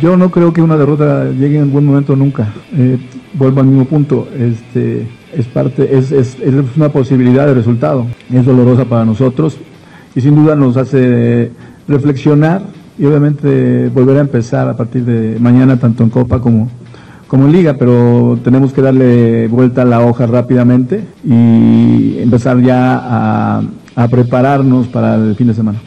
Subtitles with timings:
[0.00, 2.52] Yo no creo que una derrota llegue en buen momento nunca.
[2.72, 2.98] Eh,
[3.34, 4.28] vuelvo al mismo punto.
[4.38, 8.06] Este es parte, es, es, es una posibilidad de resultado.
[8.32, 9.58] Es dolorosa para nosotros
[10.14, 11.50] y sin duda nos hace
[11.88, 12.62] reflexionar
[12.98, 16.70] y obviamente volver a empezar a partir de mañana tanto en Copa como
[17.28, 22.98] como en Liga, pero tenemos que darle vuelta a la hoja rápidamente y empezar ya
[22.98, 23.62] a,
[23.94, 25.78] a prepararnos para el fin de semana.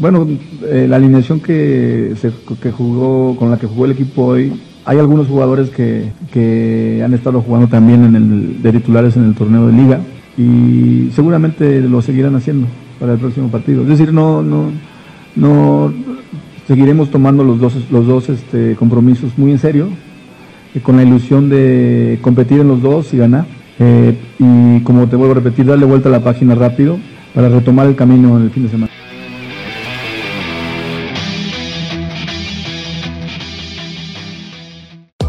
[0.00, 0.26] Bueno,
[0.62, 4.50] eh, la alineación que, se, que jugó, con la que jugó el equipo hoy,
[4.86, 9.34] hay algunos jugadores que, que han estado jugando también en el, de titulares en el
[9.34, 10.00] torneo de liga
[10.38, 12.66] y seguramente lo seguirán haciendo
[12.98, 13.82] para el próximo partido.
[13.82, 14.70] Es decir, no, no,
[15.36, 15.92] no
[16.66, 19.88] seguiremos tomando los dos, los dos este, compromisos muy en serio,
[20.74, 23.44] eh, con la ilusión de competir en los dos y ganar.
[23.78, 26.98] Eh, y como te vuelvo a repetir, darle vuelta a la página rápido
[27.34, 28.89] para retomar el camino en el fin de semana.